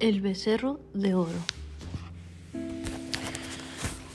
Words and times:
El 0.00 0.20
becerro 0.20 0.80
de 0.92 1.14
oro. 1.14 1.38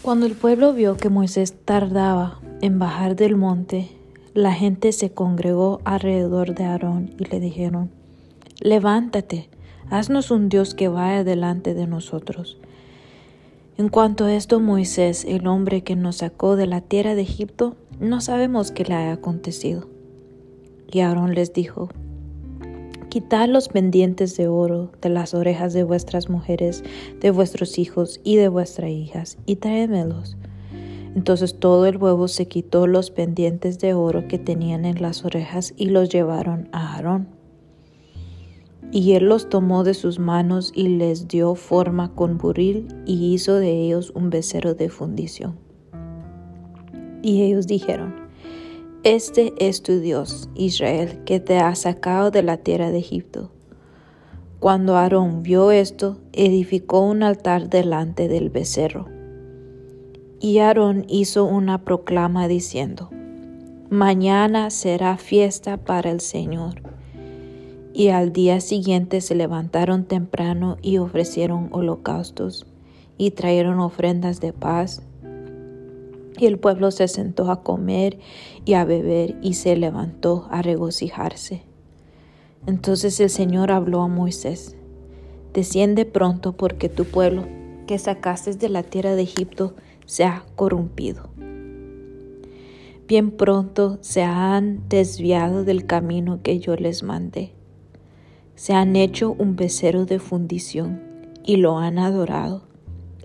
Cuando 0.01 0.25
el 0.25 0.33
pueblo 0.33 0.73
vio 0.73 0.97
que 0.97 1.09
Moisés 1.09 1.55
tardaba 1.63 2.39
en 2.61 2.79
bajar 2.79 3.15
del 3.15 3.37
monte, 3.37 3.89
la 4.33 4.51
gente 4.53 4.91
se 4.91 5.11
congregó 5.11 5.79
alrededor 5.85 6.53
de 6.53 6.65
Aarón 6.65 7.11
y 7.17 7.25
le 7.25 7.39
dijeron, 7.39 7.91
Levántate, 8.59 9.49
haznos 9.89 10.31
un 10.31 10.49
Dios 10.49 10.75
que 10.75 10.89
vaya 10.89 11.23
delante 11.23 11.73
de 11.73 11.87
nosotros. 11.87 12.57
En 13.77 13.87
cuanto 13.87 14.25
a 14.25 14.33
esto, 14.33 14.59
Moisés, 14.59 15.23
el 15.23 15.47
hombre 15.47 15.81
que 15.81 15.95
nos 15.95 16.17
sacó 16.17 16.57
de 16.57 16.67
la 16.67 16.81
tierra 16.81 17.15
de 17.15 17.21
Egipto, 17.21 17.77
no 18.01 18.19
sabemos 18.19 18.71
qué 18.71 18.83
le 18.83 18.95
haya 18.95 19.13
acontecido. 19.13 19.87
Y 20.91 20.99
Aarón 20.99 21.33
les 21.33 21.53
dijo, 21.53 21.89
Quitad 23.09 23.49
los 23.49 23.69
pendientes 23.69 24.37
de 24.37 24.47
oro 24.47 24.91
de 25.01 25.09
las 25.09 25.33
orejas 25.33 25.73
de 25.73 25.83
vuestras 25.83 26.29
mujeres, 26.29 26.83
de 27.19 27.31
vuestros 27.31 27.79
hijos 27.79 28.21
y 28.23 28.35
de 28.35 28.49
vuestras 28.49 28.91
hijas, 28.91 29.39
y 29.47 29.55
tráemelos. 29.55 30.37
Entonces 31.15 31.55
todo 31.57 31.87
el 31.87 31.97
pueblo 31.97 32.27
se 32.27 32.47
quitó 32.47 32.85
los 32.85 33.09
pendientes 33.09 33.79
de 33.79 33.95
oro 33.95 34.27
que 34.27 34.37
tenían 34.37 34.85
en 34.85 35.01
las 35.01 35.25
orejas 35.25 35.73
y 35.75 35.87
los 35.87 36.09
llevaron 36.09 36.69
a 36.71 36.93
Aarón. 36.93 37.29
Y 38.91 39.13
él 39.13 39.25
los 39.25 39.49
tomó 39.49 39.83
de 39.83 39.95
sus 39.95 40.19
manos 40.19 40.71
y 40.75 40.89
les 40.89 41.27
dio 41.27 41.55
forma 41.55 42.13
con 42.13 42.37
buril 42.37 42.87
y 43.07 43.33
hizo 43.33 43.55
de 43.55 43.71
ellos 43.71 44.11
un 44.13 44.29
becerro 44.29 44.75
de 44.75 44.89
fundición. 44.89 45.57
Y 47.23 47.41
ellos 47.41 47.65
dijeron, 47.65 48.28
este 49.03 49.53
es 49.59 49.81
tu 49.81 50.01
Dios, 50.01 50.49
Israel, 50.55 51.23
que 51.23 51.39
te 51.39 51.57
ha 51.57 51.73
sacado 51.75 52.31
de 52.31 52.43
la 52.43 52.57
tierra 52.57 52.91
de 52.91 52.97
Egipto. 52.97 53.49
Cuando 54.59 54.97
Aarón 54.97 55.41
vio 55.41 55.71
esto, 55.71 56.17
edificó 56.33 56.99
un 56.99 57.23
altar 57.23 57.69
delante 57.69 58.27
del 58.27 58.49
becerro. 58.49 59.07
Y 60.41 60.57
Aarón 60.57 61.05
hizo 61.07 61.45
una 61.45 61.85
proclama 61.85 62.49
diciendo, 62.49 63.09
Mañana 63.89 64.69
será 64.69 65.15
fiesta 65.15 65.77
para 65.77 66.11
el 66.11 66.19
Señor. 66.19 66.81
Y 67.93 68.09
al 68.09 68.33
día 68.33 68.59
siguiente 68.59 69.21
se 69.21 69.33
levantaron 69.33 70.03
temprano 70.03 70.75
y 70.81 70.97
ofrecieron 70.97 71.69
holocaustos, 71.71 72.67
y 73.17 73.31
trajeron 73.31 73.79
ofrendas 73.79 74.41
de 74.41 74.51
paz 74.51 75.03
y 76.39 76.45
el 76.45 76.57
pueblo 76.57 76.91
se 76.91 77.07
sentó 77.07 77.51
a 77.51 77.63
comer 77.63 78.17
a 78.73 78.85
beber 78.85 79.37
y 79.41 79.53
se 79.53 79.75
levantó 79.75 80.47
a 80.51 80.61
regocijarse. 80.61 81.63
Entonces 82.65 83.19
el 83.19 83.29
Señor 83.29 83.71
habló 83.71 84.01
a 84.01 84.07
Moisés, 84.07 84.75
Desciende 85.53 86.05
pronto 86.05 86.53
porque 86.53 86.89
tu 86.89 87.05
pueblo 87.05 87.45
que 87.87 87.97
sacaste 87.97 88.53
de 88.53 88.69
la 88.69 88.83
tierra 88.83 89.15
de 89.15 89.23
Egipto 89.23 89.73
se 90.05 90.23
ha 90.23 90.45
corrompido. 90.55 91.29
Bien 93.07 93.31
pronto 93.31 93.97
se 94.01 94.21
han 94.21 94.87
desviado 94.87 95.63
del 95.63 95.87
camino 95.87 96.41
que 96.43 96.59
yo 96.59 96.75
les 96.75 97.01
mandé. 97.01 97.53
Se 98.53 98.73
han 98.73 98.95
hecho 98.95 99.31
un 99.31 99.55
becerro 99.55 100.05
de 100.05 100.19
fundición 100.19 101.01
y 101.43 101.55
lo 101.55 101.79
han 101.79 101.97
adorado. 101.97 102.61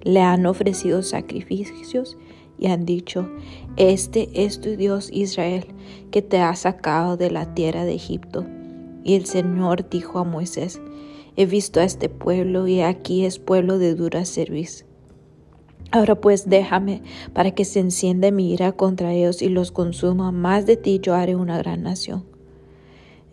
Le 0.02 0.22
han 0.22 0.46
ofrecido 0.46 1.02
sacrificios 1.02 2.16
y 2.58 2.69
han 2.69 2.84
dicho, 2.84 3.28
Este 3.77 4.28
es 4.33 4.60
tu 4.60 4.77
Dios 4.77 5.10
Israel, 5.12 5.66
que 6.10 6.22
te 6.22 6.38
ha 6.38 6.55
sacado 6.56 7.16
de 7.16 7.30
la 7.30 7.55
tierra 7.55 7.84
de 7.84 7.94
Egipto. 7.94 8.44
Y 9.02 9.14
el 9.14 9.27
Señor 9.27 9.88
dijo 9.88 10.19
a 10.19 10.24
Moisés, 10.24 10.80
He 11.36 11.46
visto 11.46 11.80
a 11.80 11.84
este 11.84 12.08
pueblo 12.08 12.69
y 12.69 12.80
aquí 12.80 13.24
es 13.24 13.38
pueblo 13.38 13.78
de 13.78 13.94
dura 13.94 14.24
servicio. 14.24 14.86
Ahora 15.90 16.20
pues 16.20 16.48
déjame 16.48 17.02
para 17.33 17.52
que 17.52 17.64
se 17.64 17.80
encienda 17.80 18.30
mi 18.30 18.52
ira 18.52 18.73
contra 18.73 19.12
ellos 19.12 19.42
y 19.42 19.48
los 19.48 19.70
consuma, 19.70 20.33
más 20.33 20.67
de 20.67 20.77
ti 20.77 21.01
yo 21.02 21.14
haré 21.14 21.36
una 21.36 21.58
gran 21.58 21.83
nación. 21.83 22.24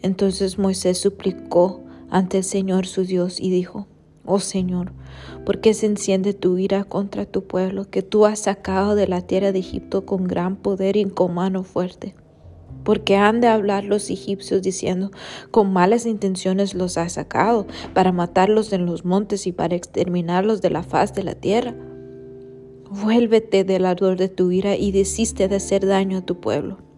Entonces 0.01 0.57
Moisés 0.57 0.97
suplicó 0.97 1.83
ante 2.09 2.39
el 2.39 2.43
Señor 2.43 2.87
su 2.87 3.03
Dios 3.03 3.39
y 3.39 3.49
dijo, 3.49 3.87
Oh 4.25 4.39
Señor, 4.39 4.91
¿por 5.45 5.61
qué 5.61 5.73
se 5.73 5.87
enciende 5.87 6.33
tu 6.33 6.57
ira 6.59 6.83
contra 6.83 7.25
tu 7.25 7.43
pueblo 7.43 7.89
que 7.89 8.03
tú 8.03 8.25
has 8.25 8.39
sacado 8.39 8.93
de 8.93 9.07
la 9.07 9.21
tierra 9.21 9.51
de 9.51 9.59
Egipto 9.59 10.05
con 10.05 10.25
gran 10.27 10.57
poder 10.57 10.95
y 10.95 11.05
con 11.05 11.33
mano 11.33 11.63
fuerte? 11.63 12.13
Porque 12.83 13.15
han 13.15 13.41
de 13.41 13.47
hablar 13.47 13.83
los 13.83 14.09
egipcios 14.09 14.61
diciendo, 14.61 15.11
con 15.49 15.73
malas 15.73 16.05
intenciones 16.05 16.75
los 16.75 16.97
has 16.97 17.13
sacado, 17.13 17.65
para 17.93 18.11
matarlos 18.11 18.73
en 18.73 18.85
los 18.85 19.05
montes 19.05 19.47
y 19.47 19.51
para 19.51 19.75
exterminarlos 19.75 20.61
de 20.61 20.69
la 20.69 20.83
faz 20.83 21.13
de 21.13 21.23
la 21.23 21.35
tierra. 21.35 21.75
Vuélvete 22.89 23.63
del 23.63 23.85
ardor 23.85 24.17
de 24.17 24.29
tu 24.29 24.51
ira 24.51 24.75
y 24.75 24.91
desiste 24.91 25.47
de 25.47 25.55
hacer 25.55 25.85
daño 25.85 26.19
a 26.19 26.25
tu 26.25 26.39
pueblo. 26.39 26.90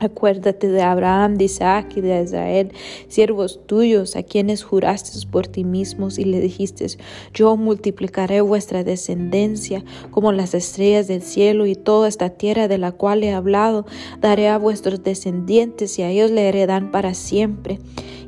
Acuérdate 0.00 0.68
de 0.68 0.82
Abraham, 0.82 1.36
de 1.36 1.44
Isaac 1.44 1.92
y 1.96 2.00
de 2.00 2.22
Israel, 2.22 2.72
siervos 3.08 3.60
tuyos, 3.66 4.16
a 4.16 4.24
quienes 4.24 4.64
juraste 4.64 5.24
por 5.28 5.46
ti 5.46 5.64
mismos 5.64 6.18
y 6.18 6.24
le 6.24 6.40
dijiste, 6.40 6.86
yo 7.32 7.56
multiplicaré 7.56 8.40
vuestra 8.40 8.82
descendencia 8.82 9.84
como 10.10 10.32
las 10.32 10.54
estrellas 10.54 11.06
del 11.06 11.22
cielo 11.22 11.66
y 11.66 11.76
toda 11.76 12.08
esta 12.08 12.30
tierra 12.30 12.66
de 12.66 12.78
la 12.78 12.92
cual 12.92 13.22
he 13.22 13.32
hablado, 13.32 13.86
daré 14.20 14.48
a 14.48 14.58
vuestros 14.58 15.02
descendientes 15.04 15.98
y 15.98 16.02
a 16.02 16.10
ellos 16.10 16.30
le 16.30 16.48
heredan 16.48 16.90
para 16.90 17.14
siempre. 17.14 17.78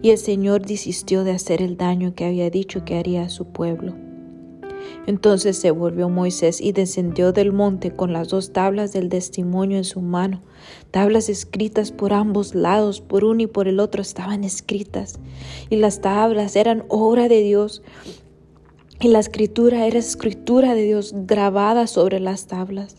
Y 0.02 0.10
el 0.10 0.18
Señor 0.18 0.64
desistió 0.64 1.24
de 1.24 1.32
hacer 1.32 1.62
el 1.62 1.76
daño 1.76 2.14
que 2.14 2.26
había 2.26 2.48
dicho 2.48 2.84
que 2.84 2.96
haría 2.96 3.22
a 3.22 3.28
su 3.28 3.46
pueblo. 3.46 3.94
Entonces 5.06 5.56
se 5.56 5.70
volvió 5.70 6.08
Moisés 6.08 6.60
y 6.60 6.72
descendió 6.72 7.32
del 7.32 7.52
monte 7.52 7.90
con 7.90 8.12
las 8.12 8.28
dos 8.28 8.52
tablas 8.52 8.92
del 8.92 9.08
testimonio 9.08 9.78
en 9.78 9.84
su 9.84 10.00
mano. 10.00 10.42
Tablas 10.90 11.28
escritas 11.28 11.92
por 11.92 12.12
ambos 12.12 12.54
lados, 12.54 13.00
por 13.00 13.24
uno 13.24 13.42
y 13.42 13.46
por 13.46 13.68
el 13.68 13.80
otro 13.80 14.02
estaban 14.02 14.44
escritas. 14.44 15.18
Y 15.70 15.76
las 15.76 16.00
tablas 16.00 16.56
eran 16.56 16.84
obra 16.88 17.28
de 17.28 17.42
Dios. 17.42 17.82
Y 19.00 19.08
la 19.08 19.18
escritura 19.18 19.86
era 19.86 19.98
escritura 19.98 20.74
de 20.74 20.84
Dios 20.84 21.14
grabada 21.14 21.86
sobre 21.86 22.20
las 22.20 22.46
tablas. 22.46 22.96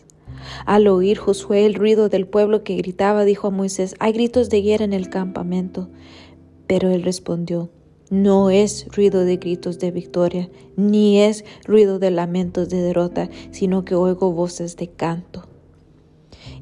Al 0.64 0.86
oír 0.86 1.18
Josué 1.18 1.66
el 1.66 1.74
ruido 1.74 2.08
del 2.08 2.26
pueblo 2.26 2.62
que 2.62 2.76
gritaba, 2.76 3.24
dijo 3.24 3.48
a 3.48 3.50
Moisés, 3.50 3.94
hay 3.98 4.12
gritos 4.12 4.50
de 4.50 4.62
guerra 4.62 4.84
en 4.84 4.92
el 4.92 5.10
campamento. 5.10 5.88
Pero 6.66 6.90
él 6.90 7.02
respondió, 7.02 7.70
no 8.10 8.48
es 8.50 8.86
ruido 8.94 9.24
de 9.24 9.36
gritos 9.36 9.78
de 9.78 9.90
victoria, 9.90 10.48
ni 10.76 11.20
es 11.20 11.44
ruido 11.64 11.98
de 11.98 12.10
lamentos 12.10 12.68
de 12.68 12.80
derrota, 12.80 13.28
sino 13.50 13.84
que 13.84 13.94
oigo 13.94 14.32
voces 14.32 14.76
de 14.76 14.88
canto. 14.88 15.46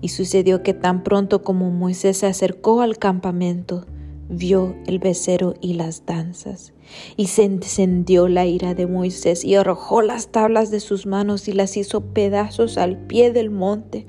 Y 0.00 0.08
sucedió 0.08 0.62
que 0.62 0.74
tan 0.74 1.02
pronto 1.02 1.42
como 1.42 1.70
Moisés 1.70 2.18
se 2.18 2.26
acercó 2.26 2.80
al 2.80 2.98
campamento, 2.98 3.86
vio 4.28 4.74
el 4.86 4.98
becerro 4.98 5.54
y 5.60 5.74
las 5.74 6.04
danzas. 6.06 6.72
Y 7.16 7.28
se 7.28 7.44
encendió 7.44 8.28
la 8.28 8.46
ira 8.46 8.74
de 8.74 8.86
Moisés 8.86 9.44
y 9.44 9.54
arrojó 9.54 10.02
las 10.02 10.28
tablas 10.28 10.70
de 10.70 10.80
sus 10.80 11.06
manos 11.06 11.48
y 11.48 11.52
las 11.52 11.76
hizo 11.76 12.00
pedazos 12.00 12.78
al 12.78 12.98
pie 12.98 13.32
del 13.32 13.50
monte 13.50 14.06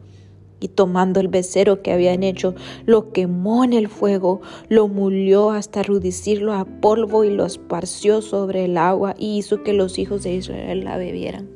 y 0.59 0.69
tomando 0.69 1.19
el 1.19 1.27
becerro 1.27 1.81
que 1.81 1.91
habían 1.91 2.23
hecho, 2.23 2.55
lo 2.85 3.11
quemó 3.11 3.63
en 3.63 3.73
el 3.73 3.87
fuego, 3.87 4.41
lo 4.69 4.87
mulió 4.87 5.51
hasta 5.51 5.83
reducirlo 5.83 6.53
a 6.53 6.65
polvo 6.65 7.23
y 7.23 7.29
lo 7.29 7.45
esparció 7.45 8.21
sobre 8.21 8.65
el 8.65 8.77
agua 8.77 9.15
y 9.17 9.37
hizo 9.37 9.63
que 9.63 9.73
los 9.73 9.99
hijos 9.99 10.23
de 10.23 10.33
Israel 10.33 10.83
la 10.83 10.97
bebieran. 10.97 11.49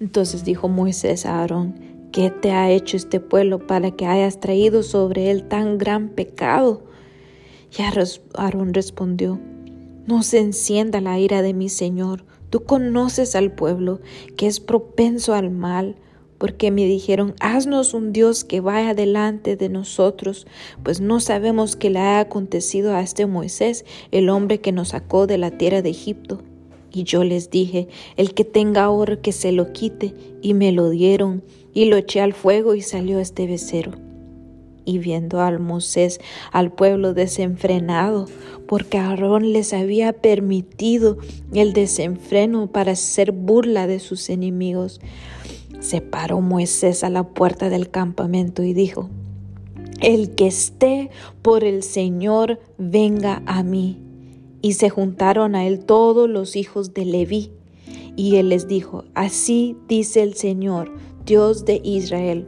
Entonces 0.00 0.44
dijo 0.44 0.68
Moisés 0.68 1.24
a 1.26 1.40
Aarón, 1.40 1.85
¿qué 2.16 2.30
te 2.30 2.50
ha 2.50 2.70
hecho 2.70 2.96
este 2.96 3.20
pueblo 3.20 3.66
para 3.66 3.90
que 3.90 4.06
hayas 4.06 4.40
traído 4.40 4.82
sobre 4.82 5.30
él 5.30 5.46
tan 5.48 5.76
gran 5.76 6.08
pecado? 6.08 6.82
Y 7.78 7.82
Aarón 7.82 8.72
respondió, 8.72 9.38
no 10.06 10.22
se 10.22 10.38
encienda 10.38 11.02
la 11.02 11.18
ira 11.18 11.42
de 11.42 11.52
mi 11.52 11.68
Señor, 11.68 12.24
tú 12.48 12.64
conoces 12.64 13.36
al 13.36 13.52
pueblo 13.52 14.00
que 14.38 14.46
es 14.46 14.60
propenso 14.60 15.34
al 15.34 15.50
mal 15.50 15.96
porque 16.38 16.70
me 16.70 16.86
dijeron, 16.86 17.34
haznos 17.38 17.92
un 17.92 18.14
Dios 18.14 18.44
que 18.44 18.60
vaya 18.60 18.94
delante 18.94 19.56
de 19.56 19.68
nosotros, 19.68 20.46
pues 20.82 21.02
no 21.02 21.20
sabemos 21.20 21.76
qué 21.76 21.90
le 21.90 21.98
ha 21.98 22.20
acontecido 22.20 22.94
a 22.94 23.02
este 23.02 23.26
Moisés, 23.26 23.84
el 24.10 24.30
hombre 24.30 24.62
que 24.62 24.72
nos 24.72 24.88
sacó 24.88 25.26
de 25.26 25.36
la 25.36 25.50
tierra 25.50 25.82
de 25.82 25.90
Egipto. 25.90 26.40
Y 26.92 27.04
yo 27.04 27.24
les 27.24 27.50
dije, 27.50 27.88
el 28.16 28.32
que 28.32 28.44
tenga 28.44 28.88
oro 28.88 29.20
que 29.20 29.32
se 29.32 29.52
lo 29.52 29.74
quite, 29.74 30.14
y 30.40 30.54
me 30.54 30.72
lo 30.72 30.88
dieron, 30.88 31.42
y 31.76 31.84
lo 31.84 31.98
eché 31.98 32.22
al 32.22 32.32
fuego 32.32 32.74
y 32.74 32.80
salió 32.80 33.20
este 33.20 33.46
becerro. 33.46 33.98
Y 34.86 34.96
viendo 34.96 35.42
al 35.42 35.60
Moisés 35.60 36.20
al 36.50 36.72
pueblo 36.72 37.12
desenfrenado, 37.12 38.24
porque 38.66 38.96
Aarón 38.96 39.52
les 39.52 39.74
había 39.74 40.14
permitido 40.14 41.18
el 41.52 41.74
desenfreno 41.74 42.68
para 42.68 42.92
hacer 42.92 43.32
burla 43.32 43.86
de 43.86 43.98
sus 43.98 44.30
enemigos, 44.30 45.02
se 45.78 46.00
paró 46.00 46.40
Moisés 46.40 47.04
a 47.04 47.10
la 47.10 47.24
puerta 47.24 47.68
del 47.68 47.90
campamento 47.90 48.62
y 48.62 48.72
dijo, 48.72 49.10
El 50.00 50.34
que 50.34 50.46
esté 50.46 51.10
por 51.42 51.62
el 51.62 51.82
Señor, 51.82 52.58
venga 52.78 53.42
a 53.44 53.62
mí. 53.62 53.98
Y 54.62 54.72
se 54.72 54.88
juntaron 54.88 55.54
a 55.54 55.66
él 55.66 55.84
todos 55.84 56.26
los 56.26 56.56
hijos 56.56 56.94
de 56.94 57.04
Leví. 57.04 57.50
Y 58.16 58.36
él 58.36 58.48
les 58.48 58.66
dijo, 58.66 59.04
así 59.14 59.76
dice 59.88 60.22
el 60.22 60.32
Señor, 60.32 60.90
Dios 61.26 61.64
de 61.64 61.80
Israel, 61.82 62.46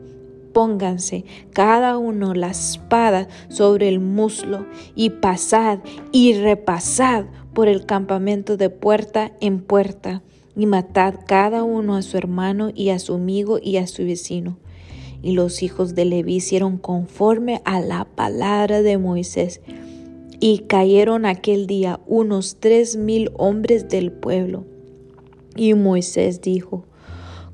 pónganse 0.52 1.25
cada 1.52 1.98
uno 1.98 2.32
la 2.32 2.50
espada 2.50 3.26
sobre 3.48 3.88
el 3.88 3.98
muslo 3.98 4.66
y 4.94 5.10
pasad 5.10 5.80
y 6.12 6.34
repasad 6.34 7.25
por 7.54 7.66
el 7.66 7.86
campamento 7.86 8.56
de 8.56 8.70
puerta 8.70 9.32
en 9.40 9.60
puerta 9.62 10.22
y 10.54 10.66
matad 10.66 11.14
cada 11.26 11.64
uno 11.64 11.96
a 11.96 12.02
su 12.02 12.16
hermano 12.16 12.70
y 12.72 12.90
a 12.90 13.00
su 13.00 13.14
amigo 13.14 13.58
y 13.60 13.78
a 13.78 13.88
su 13.88 14.04
vecino. 14.04 14.58
Y 15.22 15.32
los 15.32 15.64
hijos 15.64 15.96
de 15.96 16.04
Leví 16.04 16.36
hicieron 16.36 16.78
conforme 16.78 17.60
a 17.64 17.80
la 17.80 18.04
palabra 18.04 18.82
de 18.82 18.96
Moisés. 18.96 19.60
Y 20.38 20.60
cayeron 20.69 21.26
aquel 21.26 21.66
día 21.66 21.98
unos 22.06 22.58
tres 22.60 22.96
mil 22.96 23.32
hombres 23.36 23.88
del 23.88 24.12
pueblo. 24.12 24.66
Y 25.56 25.75
Moisés 25.75 26.40
dijo, 26.40 26.84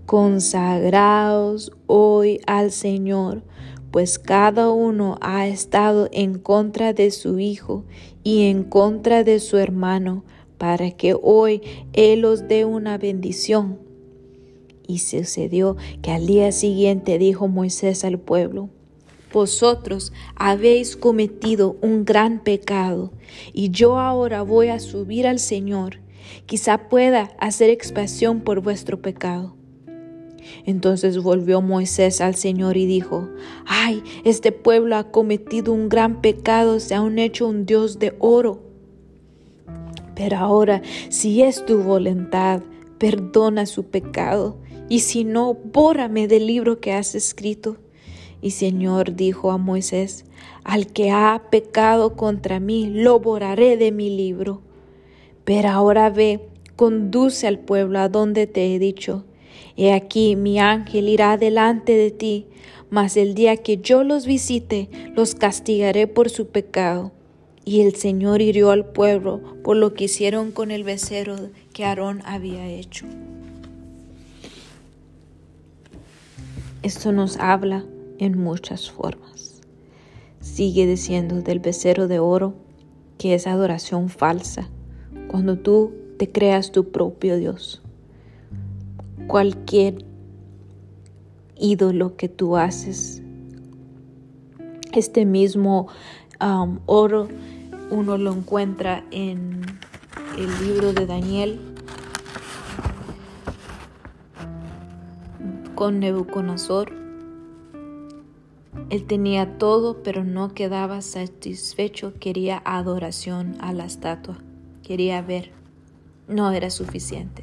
Consagraos 0.07 1.73
hoy 1.87 2.39
al 2.47 2.73
Señor, 2.73 3.43
pues 3.91 4.19
cada 4.19 4.71
uno 4.71 5.17
ha 5.23 5.49
estado 5.49 6.11
en 6.13 6.39
contra 6.39 6.93
de 6.93 7.11
su 7.11 7.39
hijo 7.39 7.85
y 8.23 8.51
en 8.51 8.65
contra 8.65 9.25
de 9.25 9.41
su 9.41 9.57
hermano, 9.57 10.23
para 10.59 10.91
que 10.91 11.17
hoy 11.21 11.63
Él 11.95 12.27
os 12.27 12.49
dé 12.49 12.67
una 12.67 12.99
bendición. 12.99 13.79
Y 14.87 14.99
sucedió 14.99 15.79
que 16.03 16.11
al 16.11 16.27
día 16.27 16.53
siguiente 16.53 17.17
dijo 17.17 17.49
Moisés 17.49 18.05
al 18.05 18.19
pueblo, 18.19 18.69
Vosotros 19.33 20.13
habéis 20.37 20.99
cometido 20.99 21.79
un 21.81 22.05
gran 22.05 22.45
pecado, 22.45 23.11
y 23.55 23.71
yo 23.71 23.99
ahora 23.99 24.43
voy 24.43 24.69
a 24.69 24.81
subir 24.81 25.27
al 25.27 25.39
Señor, 25.39 26.01
quizá 26.45 26.91
pueda 26.91 27.35
hacer 27.41 27.71
expiación 27.71 28.43
por 28.43 28.61
vuestro 28.61 29.01
pecado. 29.01 29.57
Entonces 30.67 31.23
volvió 31.23 31.61
Moisés 31.61 32.21
al 32.21 32.35
Señor 32.35 32.77
y 32.77 32.87
dijo, 32.87 33.29
ay, 33.67 34.03
este 34.25 34.53
pueblo 34.53 34.97
ha 34.97 35.11
cometido 35.11 35.73
un 35.73 35.89
gran 35.89 36.21
pecado, 36.21 36.81
se 36.81 36.95
han 36.95 37.19
hecho 37.19 37.47
un 37.47 37.67
Dios 37.67 37.99
de 37.99 38.15
oro. 38.19 38.63
Pero 40.15 40.37
ahora, 40.39 40.83
si 41.09 41.43
es 41.43 41.65
tu 41.67 41.83
voluntad, 41.83 42.63
perdona 42.99 43.67
su 43.67 43.85
pecado, 43.85 44.59
y 44.89 45.01
si 45.01 45.25
no, 45.25 45.55
bórame 45.55 46.29
del 46.29 46.47
libro 46.47 46.81
que 46.81 46.93
has 46.93 47.15
escrito. 47.15 47.79
Y 48.41 48.51
Señor 48.51 49.17
dijo 49.17 49.51
a 49.51 49.59
Moisés, 49.59 50.27
al 50.65 50.87
que 50.87 51.11
ha 51.11 51.43
pecado 51.51 52.15
contra 52.17 52.61
mí, 52.61 52.87
lo 52.87 53.19
borraré 53.19 53.77
de 53.77 53.91
mi 53.91 54.15
libro. 54.15 54.61
Pero 55.45 55.71
ahora 55.71 56.11
ve, 56.11 56.49
conduce 56.77 57.47
al 57.47 57.59
pueblo 57.59 57.99
a 57.99 58.09
donde 58.09 58.47
te 58.47 58.75
he 58.75 58.79
dicho. 58.79 59.25
He 59.77 59.93
aquí 59.93 60.37
mi 60.37 60.61
ángel 60.61 61.09
irá 61.09 61.37
delante 61.37 61.97
de 61.97 62.11
ti, 62.11 62.47
mas 62.91 63.17
el 63.17 63.35
día 63.35 63.57
que 63.57 63.79
yo 63.79 64.05
los 64.05 64.27
visite, 64.27 64.89
los 65.15 65.35
castigaré 65.35 66.07
por 66.07 66.31
su 66.31 66.47
pecado. 66.47 67.13
Y 67.65 67.81
el 67.81 67.95
Señor 67.97 68.43
hirió 68.43 68.71
al 68.71 68.85
pueblo 68.85 69.41
por 69.63 69.77
lo 69.77 69.95
que 69.95 70.05
hicieron 70.05 70.53
con 70.53 70.71
el 70.71 70.85
becerro 70.85 71.37
que 71.73 71.85
Aarón 71.85 72.21
había 72.25 72.69
hecho. 72.69 73.07
Esto 76.83 77.13
nos 77.13 77.39
habla 77.39 77.85
en 78.19 78.39
muchas 78.39 78.91
formas. 78.91 79.63
Sigue 80.41 80.87
diciendo 80.87 81.41
del 81.41 81.59
becerro 81.59 82.07
de 82.07 82.19
oro 82.19 82.55
que 83.17 83.35
es 83.35 83.47
adoración 83.47 84.11
falsa, 84.11 84.69
cuando 85.29 85.59
tú 85.59 85.95
te 86.19 86.31
creas 86.31 86.73
tu 86.73 86.91
propio 86.91 87.39
Dios. 87.39 87.84
Cualquier 89.27 90.05
ídolo 91.57 92.17
que 92.17 92.29
tú 92.29 92.57
haces, 92.57 93.23
este 94.93 95.25
mismo 95.25 95.89
um, 96.41 96.79
oro 96.87 97.29
uno 97.91 98.17
lo 98.17 98.33
encuentra 98.33 99.05
en 99.11 99.61
el 100.39 100.65
libro 100.65 100.93
de 100.93 101.07
Daniel 101.07 101.61
con 105.75 106.01
Nebuchadnezzar. 106.01 106.93
Él 108.91 109.07
tenía 109.07 109.59
todo, 109.59 110.03
pero 110.03 110.25
no 110.25 110.55
quedaba 110.55 111.01
satisfecho. 111.01 112.15
Quería 112.21 112.63
adoración 112.65 113.57
a 113.61 113.73
la 113.73 113.85
estatua. 113.85 114.39
Quería 114.83 115.21
ver. 115.23 115.51
No 116.29 116.51
era 116.53 116.71
suficiente. 116.71 117.43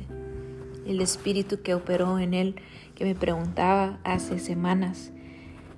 El 0.86 1.01
espíritu 1.01 1.62
que 1.62 1.74
operó 1.74 2.19
en 2.19 2.33
él, 2.33 2.56
que 2.95 3.06
me 3.06 3.16
preguntaba 3.16 4.00
hace 4.04 4.39
semanas, 4.39 5.12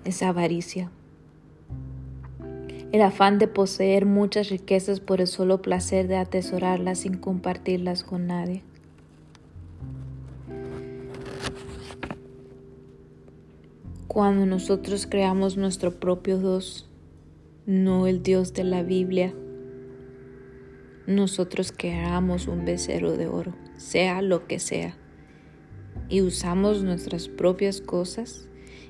es 0.06 0.24
avaricia. 0.24 0.92
El 2.92 3.02
afán 3.02 3.40
de 3.40 3.48
poseer 3.48 4.06
muchas 4.06 4.50
riquezas 4.50 5.00
por 5.00 5.20
el 5.20 5.28
solo 5.28 5.62
placer 5.62 6.08
de 6.08 6.18
atesorarlas 6.18 7.00
sin 7.00 7.18
compartirlas 7.18 8.04
con 8.04 8.28
nadie. 8.28 8.64
Cuando 14.08 14.46
nosotros 14.46 15.08
creamos 15.08 15.58
nuestro 15.58 16.00
propio 16.00 16.38
Dios, 16.38 16.88
no 17.66 18.06
el 18.06 18.22
Dios 18.22 18.54
de 18.54 18.64
la 18.64 18.84
Biblia, 18.84 19.34
nosotros 21.08 21.74
creamos 21.76 22.48
un 22.48 22.64
becerro 22.64 23.18
de 23.18 23.26
oro, 23.26 23.56
sea 23.84 24.22
lo 24.22 24.48
que 24.48 24.60
sea, 24.60 24.96
y 26.10 26.22
usamos 26.22 26.84
nuestras 26.84 27.28
propias 27.28 27.82
cosas 27.82 28.48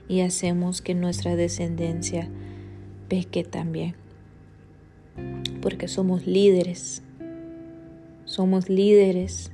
y 0.07 0.21
hacemos 0.21 0.81
que 0.81 0.93
nuestra 0.93 1.35
descendencia 1.35 2.29
peque 3.09 3.43
también. 3.43 3.95
Porque 5.61 5.87
somos 5.87 6.27
líderes. 6.27 7.03
Somos 8.25 8.69
líderes. 8.69 9.51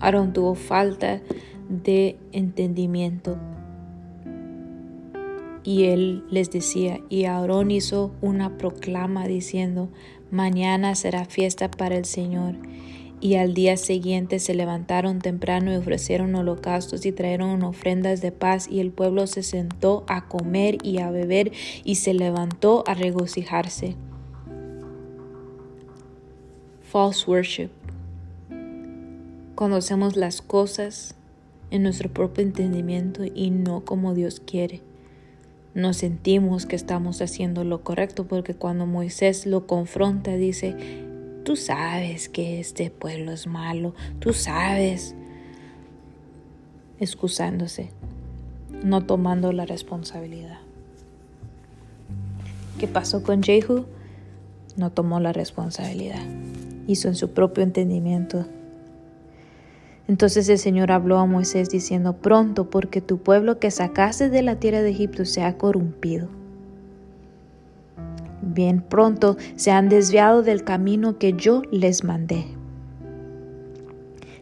Aarón 0.00 0.32
tuvo 0.32 0.54
falta 0.54 1.20
de 1.68 2.16
entendimiento. 2.32 3.38
Y 5.64 5.84
él 5.84 6.24
les 6.30 6.50
decía, 6.50 7.00
y 7.08 7.24
Aarón 7.24 7.70
hizo 7.70 8.14
una 8.22 8.56
proclama 8.56 9.26
diciendo, 9.26 9.90
mañana 10.30 10.94
será 10.94 11.24
fiesta 11.24 11.70
para 11.70 11.96
el 11.96 12.04
Señor 12.04 12.54
y 13.20 13.34
al 13.34 13.54
día 13.54 13.76
siguiente 13.76 14.38
se 14.38 14.54
levantaron 14.54 15.18
temprano 15.18 15.72
y 15.72 15.76
ofrecieron 15.76 16.34
holocaustos 16.34 17.04
y 17.04 17.12
trajeron 17.12 17.62
ofrendas 17.62 18.20
de 18.20 18.32
paz 18.32 18.68
y 18.70 18.80
el 18.80 18.90
pueblo 18.90 19.26
se 19.26 19.42
sentó 19.42 20.04
a 20.06 20.28
comer 20.28 20.78
y 20.82 20.98
a 20.98 21.10
beber 21.10 21.52
y 21.84 21.96
se 21.96 22.14
levantó 22.14 22.84
a 22.86 22.94
regocijarse. 22.94 23.96
False 26.82 27.30
worship. 27.30 27.70
Conocemos 29.54 30.16
las 30.16 30.40
cosas 30.40 31.14
en 31.70 31.82
nuestro 31.82 32.10
propio 32.10 32.44
entendimiento 32.44 33.24
y 33.24 33.50
no 33.50 33.84
como 33.84 34.14
Dios 34.14 34.40
quiere. 34.40 34.87
Nos 35.78 35.96
sentimos 35.96 36.66
que 36.66 36.76
estamos 36.76 37.22
haciendo 37.22 37.64
lo 37.64 37.82
correcto 37.82 38.26
porque 38.26 38.54
cuando 38.54 38.84
Moisés 38.84 39.46
lo 39.46 39.66
confronta 39.66 40.32
dice, 40.32 40.76
Tú 41.48 41.56
sabes 41.56 42.28
que 42.28 42.60
este 42.60 42.90
pueblo 42.90 43.32
es 43.32 43.46
malo, 43.46 43.94
tú 44.18 44.34
sabes, 44.34 45.14
excusándose, 47.00 47.88
no 48.84 49.06
tomando 49.06 49.50
la 49.52 49.64
responsabilidad. 49.64 50.58
¿Qué 52.78 52.86
pasó 52.86 53.22
con 53.22 53.42
Jehu? 53.42 53.86
No 54.76 54.92
tomó 54.92 55.20
la 55.20 55.32
responsabilidad, 55.32 56.20
hizo 56.86 57.08
en 57.08 57.14
su 57.14 57.30
propio 57.30 57.64
entendimiento. 57.64 58.44
Entonces 60.08 60.48
el 60.48 60.58
Señor 60.58 60.90
habló 60.90 61.18
a 61.18 61.26
Moisés 61.26 61.70
diciendo, 61.70 62.14
pronto, 62.14 62.68
porque 62.70 63.00
tu 63.00 63.18
pueblo 63.18 63.60
que 63.60 63.70
sacaste 63.70 64.28
de 64.30 64.42
la 64.42 64.56
tierra 64.56 64.82
de 64.82 64.90
Egipto 64.90 65.24
se 65.24 65.42
ha 65.42 65.56
corrompido 65.56 66.28
bien 68.58 68.80
pronto 68.80 69.36
se 69.56 69.70
han 69.70 69.88
desviado 69.88 70.42
del 70.42 70.64
camino 70.64 71.18
que 71.18 71.34
yo 71.34 71.62
les 71.70 72.04
mandé. 72.04 72.46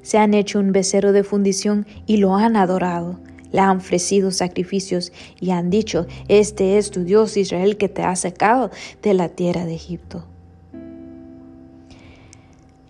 Se 0.03 0.19
han 0.19 0.35
hecho 0.35 0.61
un 0.61 0.73
becerro 0.73 1.13
de 1.13 1.25
fundición 1.25 1.87
y 2.07 2.19
lo 2.19 2.37
han 2.37 2.57
adorado. 2.57 3.19
Le 3.53 3.61
han 3.61 3.79
ofrecido 3.79 4.31
sacrificios 4.31 5.13
y 5.41 5.51
han 5.51 5.71
dicho, 5.71 6.07
este 6.29 6.79
es 6.79 6.91
tu 6.91 7.05
Dios 7.05 7.37
Israel 7.37 7.77
que 7.77 7.89
te 7.89 8.03
ha 8.03 8.15
sacado 8.17 8.71
de 9.03 9.15
la 9.15 9.29
tierra 9.29 9.65
de 9.65 9.75
Egipto. 9.75 10.25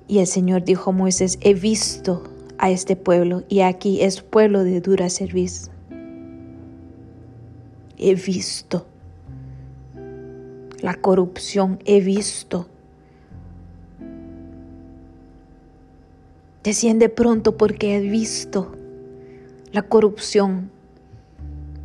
Y 0.09 0.19
el 0.19 0.27
Señor 0.27 0.65
dijo 0.65 0.91
a 0.91 0.93
Moisés, 0.93 1.39
he 1.41 1.55
visto 1.55 2.23
a 2.59 2.71
este 2.71 2.97
pueblo 2.97 3.45
y 3.49 3.61
aquí 3.61 4.03
es 4.03 4.23
pueblo 4.23 4.65
de 4.65 4.81
dura 4.81 5.09
servicio. 5.11 5.73
He 7.99 8.15
visto 8.15 8.87
la 10.81 10.95
corrupción, 10.95 11.79
he 11.85 12.01
visto. 12.01 12.69
Desciende 16.63 17.09
pronto 17.09 17.57
porque 17.57 17.97
he 17.97 18.01
visto 18.01 18.73
la 19.73 19.83
corrupción. 19.83 20.71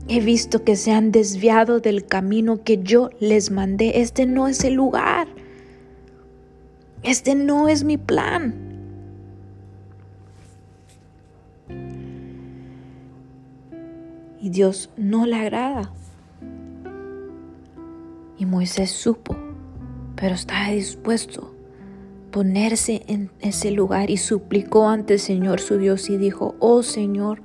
He 0.08 0.20
visto 0.20 0.63
que 0.63 0.75
se 0.75 0.92
han 0.92 1.12
desviado 1.12 1.80
del 1.80 2.06
camino 2.06 2.63
que 2.63 2.82
yo 2.82 3.10
les 3.20 3.51
mandé. 3.51 4.01
Este 4.01 4.25
no 4.25 4.48
es 4.48 4.63
el 4.63 4.74
lugar. 4.74 5.28
Este 7.04 7.36
no 7.36 7.70
es 7.70 7.84
mi 7.84 7.98
plan. 7.98 8.71
Y 14.42 14.50
Dios 14.50 14.90
no 14.98 15.26
le 15.28 15.36
agrada. 15.36 15.92
Y 18.38 18.46
Moisés 18.48 18.90
supo, 18.90 19.38
pero 20.16 20.34
estaba 20.34 20.72
dispuesto 20.72 21.54
a 22.28 22.32
ponerse 22.32 23.04
en 23.08 23.30
ese 23.40 23.70
lugar 23.70 24.10
y 24.10 24.18
suplicó 24.18 24.90
ante 24.90 25.14
el 25.14 25.20
Señor 25.20 25.60
su 25.60 25.78
Dios 25.78 26.10
y 26.10 26.18
dijo, 26.18 26.56
oh 26.60 26.82
Señor, 26.82 27.44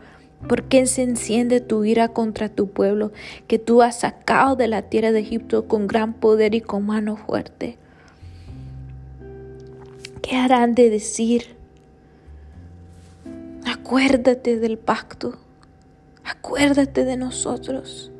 ¿por 0.48 0.64
qué 0.64 0.86
se 0.86 1.02
enciende 1.02 1.60
tu 1.60 1.84
ira 1.84 2.08
contra 2.08 2.48
tu 2.48 2.70
pueblo 2.70 3.12
que 3.46 3.58
tú 3.58 3.82
has 3.82 4.00
sacado 4.00 4.56
de 4.56 4.68
la 4.68 4.82
tierra 4.82 5.12
de 5.12 5.20
Egipto 5.20 5.68
con 5.68 5.86
gran 5.86 6.14
poder 6.14 6.54
y 6.54 6.62
con 6.62 6.86
mano 6.86 7.16
fuerte? 7.16 7.76
¿Qué 10.22 10.36
harán 10.36 10.74
de 10.74 10.88
decir? 10.88 11.56
Acuérdate 13.66 14.58
del 14.58 14.78
pacto, 14.78 15.38
acuérdate 16.26 17.04
de 17.04 17.16
nosotros. 17.16 18.10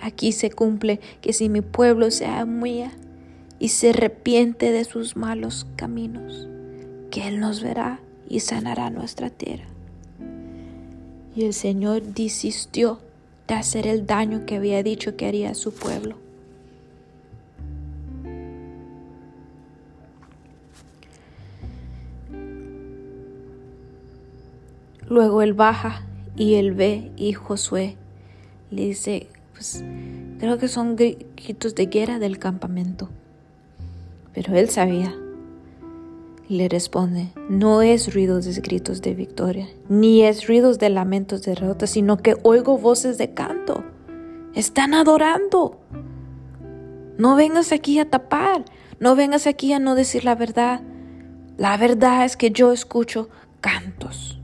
Aquí 0.00 0.32
se 0.32 0.50
cumple 0.50 1.00
que 1.20 1.32
si 1.32 1.48
mi 1.48 1.60
pueblo 1.60 2.10
se 2.10 2.26
amuya 2.26 2.92
y 3.58 3.68
se 3.68 3.90
arrepiente 3.90 4.72
de 4.72 4.84
sus 4.84 5.16
malos 5.16 5.66
caminos, 5.76 6.48
que 7.10 7.28
Él 7.28 7.40
nos 7.40 7.62
verá 7.62 8.00
y 8.28 8.40
sanará 8.40 8.90
nuestra 8.90 9.30
tierra. 9.30 9.66
Y 11.36 11.44
el 11.44 11.54
Señor 11.54 12.02
desistió 12.02 13.00
de 13.48 13.54
hacer 13.54 13.86
el 13.86 14.06
daño 14.06 14.46
que 14.46 14.56
había 14.56 14.82
dicho 14.82 15.16
que 15.16 15.26
haría 15.26 15.50
a 15.50 15.54
su 15.54 15.72
pueblo. 15.74 16.16
Luego 25.08 25.42
él 25.42 25.52
baja 25.52 26.02
y 26.36 26.54
él 26.54 26.72
ve 26.72 27.12
y 27.16 27.32
Josué 27.32 27.96
le 28.70 28.86
dice, 28.86 29.28
pues 29.52 29.84
creo 30.38 30.58
que 30.58 30.68
son 30.68 30.96
gritos 30.96 31.74
de 31.74 31.86
guerra 31.86 32.18
del 32.18 32.38
campamento. 32.38 33.08
Pero 34.32 34.54
él 34.56 34.68
sabía. 34.68 35.14
Y 36.48 36.56
le 36.56 36.68
responde, 36.68 37.28
no 37.48 37.80
es 37.80 38.12
ruidos 38.12 38.44
de 38.44 38.60
gritos 38.60 39.00
de 39.00 39.14
victoria, 39.14 39.68
ni 39.88 40.24
es 40.24 40.46
ruidos 40.46 40.78
de 40.78 40.90
lamentos 40.90 41.42
de 41.42 41.54
derrota, 41.54 41.86
sino 41.86 42.18
que 42.18 42.36
oigo 42.42 42.76
voces 42.76 43.16
de 43.16 43.32
canto. 43.32 43.84
Están 44.54 44.92
adorando. 44.92 45.80
No 47.16 47.36
vengas 47.36 47.72
aquí 47.72 47.98
a 47.98 48.10
tapar, 48.10 48.64
no 48.98 49.16
vengas 49.16 49.46
aquí 49.46 49.72
a 49.72 49.78
no 49.78 49.94
decir 49.94 50.24
la 50.24 50.34
verdad. 50.34 50.82
La 51.56 51.76
verdad 51.76 52.24
es 52.24 52.36
que 52.36 52.50
yo 52.50 52.72
escucho 52.72 53.30
cantos. 53.60 54.40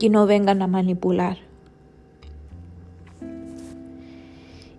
Y 0.00 0.08
no 0.08 0.26
vengan 0.26 0.62
a 0.62 0.66
manipular. 0.66 1.38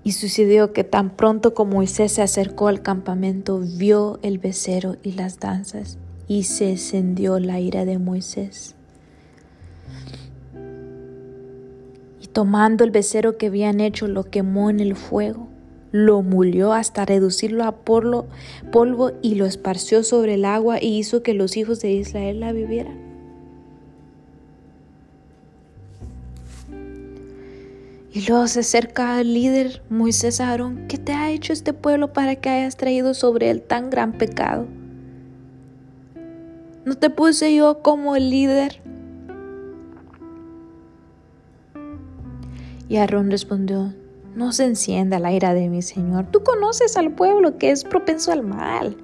Y 0.04 0.13
sucedió 0.13 0.74
que 0.74 0.84
tan 0.84 1.12
pronto 1.12 1.54
como 1.54 1.75
Moisés 1.75 2.13
se 2.13 2.24
acercó 2.24 2.68
al 2.68 2.82
campamento, 2.82 3.60
vio 3.60 4.20
el 4.24 4.40
becerro 4.40 4.96
y 5.04 5.12
las 5.12 5.40
danzas, 5.40 6.00
y 6.28 6.44
se 6.44 6.72
encendió 6.72 7.40
la 7.40 7.60
ira 7.60 7.86
de 7.86 8.00
Moisés. 8.00 8.75
Y 12.20 12.28
tomando 12.28 12.84
el 12.84 12.90
becerro 12.90 13.38
que 13.38 13.48
habían 13.48 13.80
hecho, 13.80 14.08
lo 14.08 14.24
quemó 14.24 14.72
en 14.72 14.80
el 14.80 14.96
fuego, 14.96 15.48
lo 15.92 16.24
mulió 16.24 16.74
hasta 16.74 17.06
reducirlo 17.06 17.66
a 17.66 17.75
polvo 17.75 18.25
y 19.22 19.36
lo 19.36 19.46
esparció 19.46 20.04
sobre 20.04 20.34
el 20.34 20.46
agua 20.46 20.82
y 20.82 20.98
hizo 20.98 21.22
que 21.22 21.36
los 21.36 21.58
hijos 21.58 21.80
de 21.82 21.92
Israel 21.92 22.40
la 22.40 22.54
vivieran. 22.54 23.00
Y 28.13 28.27
luego 28.27 28.46
se 28.48 28.60
acerca 28.60 29.18
al 29.18 29.34
líder 29.34 29.82
Moisés 29.89 30.41
Aarón, 30.41 30.86
¿qué 30.89 30.98
te 30.98 31.13
ha 31.13 31.32
hecho 31.32 31.53
este 31.53 31.72
pueblo 31.72 32.12
para 32.12 32.36
que 32.36 32.50
hayas 32.50 32.75
traído 32.75 33.13
sobre 33.13 33.50
él 33.50 33.62
tan 33.62 33.89
gran 33.89 34.12
pecado? 34.12 34.68
¿No 36.84 36.96
te 36.96 37.10
puse 37.10 37.56
yo 37.56 37.82
como 37.82 38.18
el 38.18 38.30
líder? 38.30 38.82
Y 42.89 42.98
Aarón 42.98 43.32
respondió, 43.32 43.94
no 44.36 44.51
se 44.51 44.65
encienda 44.65 45.20
la 45.20 45.32
ira 45.32 45.53
de 45.53 45.70
mi 45.70 45.82
Señor. 45.82 46.25
Tú 46.32 46.44
conoces 46.44 46.98
al 46.98 47.12
pueblo 47.12 47.58
que 47.58 47.72
es 47.72 47.86
propenso 47.86 48.34
al 48.34 48.44
mal. 48.44 48.98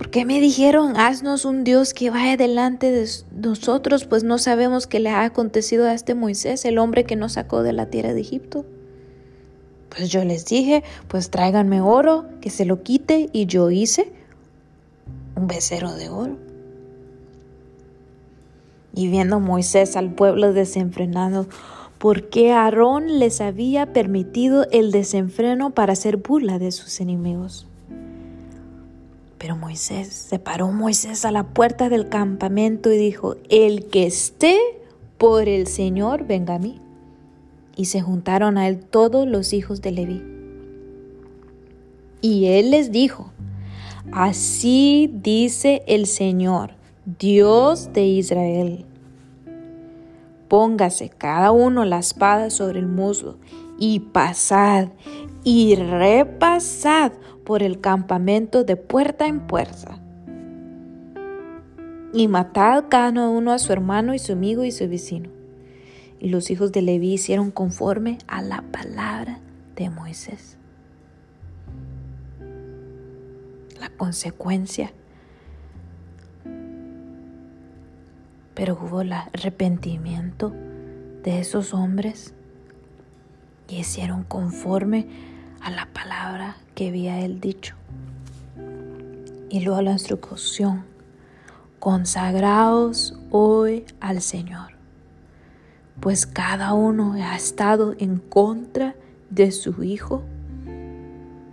¿Por 0.00 0.08
qué 0.08 0.24
me 0.24 0.40
dijeron, 0.40 0.96
haznos 0.96 1.44
un 1.44 1.62
Dios 1.62 1.92
que 1.92 2.08
vaya 2.08 2.38
delante 2.38 2.90
de 2.90 3.06
nosotros, 3.32 4.06
pues 4.06 4.24
no 4.24 4.38
sabemos 4.38 4.86
qué 4.86 4.98
le 4.98 5.10
ha 5.10 5.24
acontecido 5.24 5.86
a 5.86 5.92
este 5.92 6.14
Moisés, 6.14 6.64
el 6.64 6.78
hombre 6.78 7.04
que 7.04 7.16
nos 7.16 7.32
sacó 7.32 7.62
de 7.62 7.74
la 7.74 7.90
tierra 7.90 8.14
de 8.14 8.22
Egipto? 8.22 8.64
Pues 9.90 10.08
yo 10.08 10.24
les 10.24 10.46
dije, 10.46 10.84
pues 11.06 11.28
tráiganme 11.28 11.82
oro, 11.82 12.24
que 12.40 12.48
se 12.48 12.64
lo 12.64 12.82
quite, 12.82 13.28
y 13.34 13.44
yo 13.44 13.70
hice 13.70 14.10
un 15.36 15.46
becerro 15.46 15.92
de 15.92 16.08
oro. 16.08 16.38
Y 18.94 19.08
viendo 19.08 19.38
Moisés 19.38 19.96
al 19.96 20.14
pueblo 20.14 20.54
desenfrenado, 20.54 21.46
¿por 21.98 22.30
qué 22.30 22.52
Aarón 22.52 23.18
les 23.18 23.42
había 23.42 23.92
permitido 23.92 24.66
el 24.70 24.92
desenfreno 24.92 25.74
para 25.74 25.92
hacer 25.92 26.16
burla 26.16 26.58
de 26.58 26.72
sus 26.72 27.02
enemigos? 27.02 27.66
Pero 29.40 29.56
Moisés, 29.56 30.08
se 30.08 30.38
paró 30.38 30.70
Moisés 30.70 31.24
a 31.24 31.32
la 31.32 31.44
puerta 31.44 31.88
del 31.88 32.10
campamento 32.10 32.92
y 32.92 32.98
dijo, 32.98 33.36
el 33.48 33.86
que 33.86 34.06
esté 34.06 34.58
por 35.16 35.48
el 35.48 35.66
Señor, 35.66 36.26
venga 36.26 36.56
a 36.56 36.58
mí. 36.58 36.78
Y 37.74 37.86
se 37.86 38.02
juntaron 38.02 38.58
a 38.58 38.68
él 38.68 38.80
todos 38.84 39.26
los 39.26 39.54
hijos 39.54 39.80
de 39.80 39.92
Leví. 39.92 40.22
Y 42.20 42.48
él 42.48 42.70
les 42.70 42.92
dijo, 42.92 43.32
así 44.12 45.10
dice 45.10 45.84
el 45.86 46.04
Señor, 46.04 46.74
Dios 47.18 47.94
de 47.94 48.04
Israel. 48.04 48.84
Póngase 50.48 51.08
cada 51.08 51.50
uno 51.50 51.86
la 51.86 52.00
espada 52.00 52.50
sobre 52.50 52.78
el 52.78 52.88
muslo 52.88 53.38
y 53.78 54.00
pasad 54.00 54.88
y 55.44 55.76
repasad 55.76 57.12
por 57.50 57.64
el 57.64 57.80
campamento 57.80 58.62
de 58.62 58.76
puerta 58.76 59.26
en 59.26 59.40
puerta. 59.40 59.98
Y 62.12 62.28
matad 62.28 62.84
cada 62.88 63.28
uno 63.28 63.50
a 63.50 63.58
su 63.58 63.72
hermano 63.72 64.14
y 64.14 64.20
su 64.20 64.34
amigo 64.34 64.62
y 64.62 64.70
su 64.70 64.88
vecino. 64.88 65.30
Y 66.20 66.28
los 66.28 66.52
hijos 66.52 66.70
de 66.70 66.82
Leví 66.82 67.14
hicieron 67.14 67.50
conforme 67.50 68.18
a 68.28 68.40
la 68.40 68.62
palabra 68.70 69.40
de 69.74 69.90
Moisés. 69.90 70.58
La 73.80 73.88
consecuencia. 73.96 74.92
Pero 78.54 78.78
hubo 78.80 79.00
el 79.00 79.12
arrepentimiento 79.12 80.52
de 81.24 81.40
esos 81.40 81.74
hombres 81.74 82.32
y 83.66 83.78
hicieron 83.78 84.22
conforme 84.22 85.39
a 85.60 85.70
la 85.70 85.86
palabra 85.86 86.56
que 86.74 86.88
había 86.88 87.20
él 87.20 87.40
dicho. 87.40 87.74
Y 89.48 89.60
luego 89.60 89.82
la 89.82 89.92
instrucción, 89.92 90.84
consagraos 91.78 93.18
hoy 93.30 93.84
al 94.00 94.20
Señor, 94.20 94.72
pues 96.00 96.26
cada 96.26 96.72
uno 96.72 97.14
ha 97.14 97.36
estado 97.36 97.94
en 97.98 98.18
contra 98.18 98.94
de 99.28 99.50
su 99.52 99.82
hijo 99.82 100.22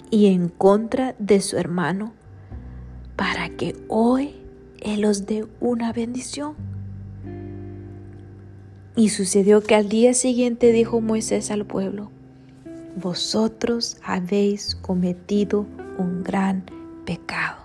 y 0.09 0.27
en 0.27 0.49
contra 0.49 1.15
de 1.19 1.41
su 1.41 1.57
hermano, 1.57 2.13
para 3.15 3.49
que 3.49 3.75
hoy 3.87 4.35
Él 4.79 5.05
os 5.05 5.25
dé 5.25 5.45
una 5.59 5.91
bendición. 5.91 6.55
Y 8.95 9.09
sucedió 9.09 9.61
que 9.61 9.75
al 9.75 9.89
día 9.89 10.13
siguiente 10.13 10.71
dijo 10.71 11.01
Moisés 11.01 11.51
al 11.51 11.65
pueblo, 11.65 12.11
vosotros 12.97 13.97
habéis 14.03 14.75
cometido 14.75 15.65
un 15.97 16.23
gran 16.23 16.65
pecado. 17.05 17.57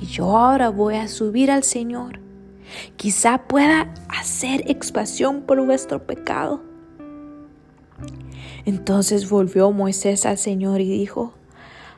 Y 0.00 0.06
yo 0.06 0.36
ahora 0.36 0.70
voy 0.70 0.96
a 0.96 1.08
subir 1.08 1.50
al 1.50 1.62
Señor. 1.62 2.20
Quizá 2.96 3.46
pueda 3.46 3.92
hacer 4.08 4.62
expiación 4.70 5.42
por 5.42 5.64
vuestro 5.64 6.06
pecado. 6.06 6.62
Entonces 8.64 9.28
volvió 9.28 9.70
Moisés 9.70 10.26
al 10.26 10.38
Señor 10.38 10.80
y 10.80 10.88
dijo, 10.88 11.34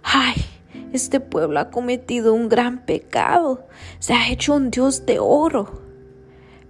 ay, 0.02 0.44
este 0.92 1.20
pueblo 1.20 1.60
ha 1.60 1.70
cometido 1.70 2.34
un 2.34 2.48
gran 2.48 2.84
pecado, 2.84 3.66
se 3.98 4.12
ha 4.12 4.30
hecho 4.30 4.54
un 4.54 4.70
Dios 4.70 5.06
de 5.06 5.18
oro. 5.18 5.82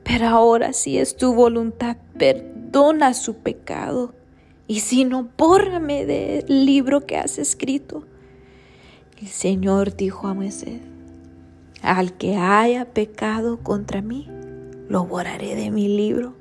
Pero 0.04 0.28
ahora 0.28 0.72
si 0.72 0.98
es 0.98 1.16
tu 1.16 1.34
voluntad, 1.34 1.96
perdona 2.16 3.14
su 3.14 3.38
pecado. 3.38 4.14
Y 4.68 4.80
si 4.80 5.06
no, 5.06 5.30
bórrame 5.38 6.04
del 6.04 6.66
libro 6.66 7.06
que 7.06 7.16
has 7.16 7.38
escrito. 7.38 8.04
El 9.18 9.28
Señor 9.28 9.96
dijo 9.96 10.28
a 10.28 10.34
Moisés, 10.34 10.82
al 11.80 12.12
que 12.12 12.36
haya 12.36 12.84
pecado 12.84 13.60
contra 13.62 14.02
mí, 14.02 14.28
lo 14.90 15.06
borraré 15.06 15.56
de 15.56 15.70
mi 15.70 15.88
libro. 15.88 16.34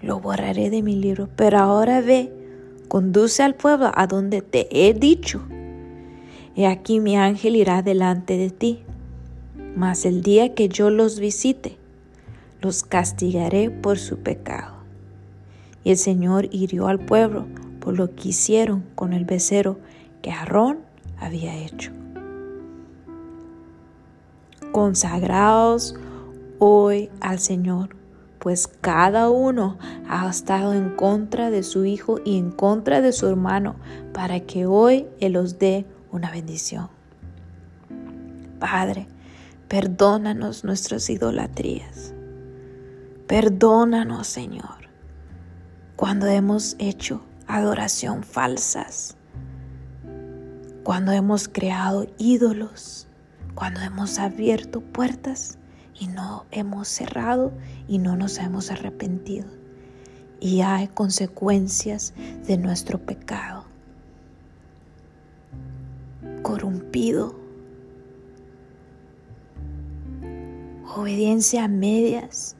Lo 0.00 0.20
borraré 0.20 0.70
de 0.70 0.82
mi 0.82 0.94
libro, 0.94 1.28
pero 1.34 1.58
ahora 1.58 2.00
ve, 2.00 2.32
conduce 2.86 3.42
al 3.42 3.56
pueblo 3.56 3.90
a 3.94 4.06
donde 4.06 4.42
te 4.42 4.68
he 4.70 4.94
dicho. 4.94 5.42
Y 6.54 6.66
aquí 6.66 7.00
mi 7.00 7.16
ángel 7.16 7.56
irá 7.56 7.82
delante 7.82 8.36
de 8.36 8.50
ti. 8.50 8.84
Mas 9.74 10.04
el 10.04 10.22
día 10.22 10.54
que 10.54 10.68
yo 10.68 10.90
los 10.90 11.18
visite, 11.18 11.78
los 12.62 12.84
castigaré 12.84 13.70
por 13.70 13.98
su 13.98 14.18
pecado. 14.18 14.76
Y 15.84 15.90
el 15.90 15.96
Señor 15.96 16.48
hirió 16.52 16.86
al 16.86 17.00
pueblo 17.00 17.46
por 17.80 17.98
lo 17.98 18.14
que 18.14 18.28
hicieron 18.28 18.84
con 18.94 19.12
el 19.12 19.24
becerro 19.24 19.78
que 20.22 20.30
Aarón 20.30 20.78
había 21.18 21.56
hecho. 21.56 21.90
Consagraos 24.70 25.96
hoy 26.60 27.10
al 27.20 27.40
Señor, 27.40 27.96
pues 28.38 28.68
cada 28.68 29.28
uno 29.28 29.78
ha 30.08 30.30
estado 30.30 30.74
en 30.74 30.94
contra 30.94 31.50
de 31.50 31.64
su 31.64 31.84
hijo 31.84 32.20
y 32.24 32.38
en 32.38 32.52
contra 32.52 33.00
de 33.00 33.12
su 33.12 33.26
hermano, 33.26 33.74
para 34.12 34.40
que 34.40 34.66
hoy 34.66 35.06
Él 35.18 35.36
os 35.36 35.58
dé 35.58 35.84
una 36.12 36.30
bendición. 36.30 36.88
Padre, 38.60 39.08
perdónanos 39.66 40.62
nuestras 40.62 41.10
idolatrías. 41.10 42.14
Perdónanos, 43.32 44.26
Señor, 44.26 44.90
cuando 45.96 46.26
hemos 46.26 46.76
hecho 46.78 47.24
adoración 47.46 48.24
falsas, 48.24 49.16
cuando 50.84 51.12
hemos 51.12 51.48
creado 51.48 52.08
ídolos, 52.18 53.08
cuando 53.54 53.80
hemos 53.80 54.18
abierto 54.18 54.82
puertas 54.82 55.56
y 55.98 56.08
no 56.08 56.44
hemos 56.50 56.88
cerrado 56.88 57.54
y 57.88 57.96
no 57.96 58.16
nos 58.16 58.36
hemos 58.36 58.70
arrepentido. 58.70 59.46
Y 60.38 60.60
hay 60.60 60.88
consecuencias 60.88 62.12
de 62.46 62.58
nuestro 62.58 62.98
pecado. 62.98 63.64
Corrompido. 66.42 67.34
Obediencia 70.94 71.64
a 71.64 71.68
medias 71.68 72.56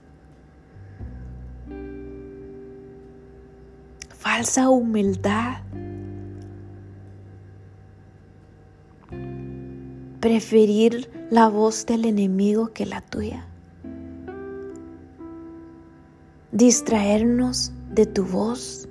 falsa 4.34 4.70
humildad. 4.70 5.56
Preferir 10.20 11.10
la 11.30 11.48
voz 11.48 11.84
del 11.84 12.06
enemigo 12.06 12.72
que 12.72 12.86
la 12.86 13.02
tuya. 13.02 13.44
Distraernos 16.50 17.72
de 17.90 18.06
tu 18.06 18.24
voz. 18.24 18.88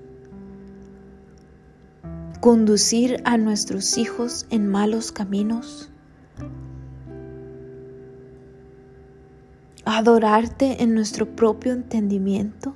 Conducir 2.39 3.19
a 3.25 3.37
nuestros 3.37 3.97
hijos 3.97 4.45
en 4.51 4.67
malos 4.67 5.11
caminos. 5.11 5.89
Adorarte 9.85 10.83
en 10.83 10.93
nuestro 10.93 11.35
propio 11.35 11.73
entendimiento 11.73 12.75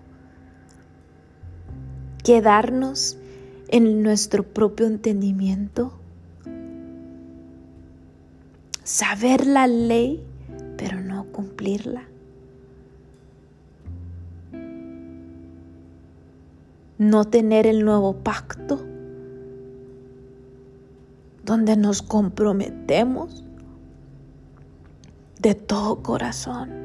quedarnos 2.26 3.20
en 3.68 4.02
nuestro 4.02 4.42
propio 4.42 4.88
entendimiento, 4.88 5.94
saber 8.84 9.46
la 9.46 9.68
ley, 9.68 10.24
pero 10.76 11.02
no 11.02 11.26
cumplirla. 11.26 12.04
No 16.98 17.26
tener 17.26 17.68
el 17.68 17.86
nuevo 17.86 18.16
pacto 18.16 18.84
donde 21.44 21.78
nos 21.78 22.02
comprometemos 22.02 23.44
de 25.40 25.54
todo 25.54 26.02
corazón 26.02 26.85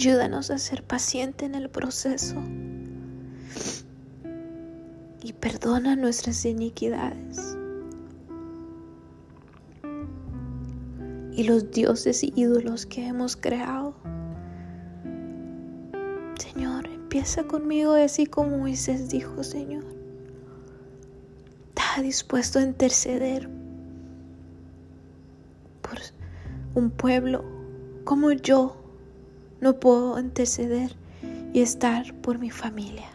Ayúdanos 0.00 0.50
a 0.50 0.56
ser 0.56 0.82
paciente 0.82 1.44
en 1.44 1.54
el 1.54 1.68
proceso. 1.68 2.36
Y 5.22 5.34
perdona 5.34 5.94
nuestras 5.94 6.46
iniquidades. 6.46 7.54
Y 11.36 11.42
los 11.42 11.70
dioses 11.70 12.24
y 12.24 12.32
ídolos 12.34 12.86
que 12.86 13.08
hemos 13.08 13.36
creado. 13.36 13.92
Señor, 16.38 16.86
empieza 16.86 17.42
conmigo 17.42 17.92
así 17.92 18.24
como 18.24 18.56
Moisés 18.56 19.10
dijo, 19.10 19.44
Señor. 19.44 19.84
Dispuesto 22.00 22.58
a 22.58 22.62
interceder 22.62 23.50
por 25.82 25.98
un 26.74 26.88
pueblo 26.88 27.44
como 28.04 28.32
yo 28.32 28.79
no 29.60 29.78
puedo 29.80 30.18
interceder 30.18 30.94
y 31.52 31.60
estar 31.60 32.14
por 32.20 32.38
mi 32.38 32.50
familia. 32.50 33.08